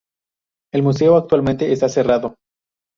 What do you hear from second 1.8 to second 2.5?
cerrado.